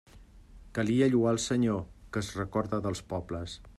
Calia 0.77 1.09
lloar 1.13 1.33
el 1.35 1.39
Senyor, 1.43 1.83
que 2.17 2.25
es 2.25 2.33
recorda 2.41 2.81
dels 2.87 3.05
pobres. 3.13 3.59